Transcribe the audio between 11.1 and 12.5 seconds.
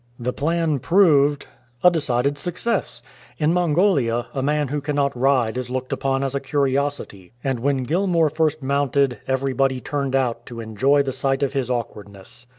sight of his awkwardness.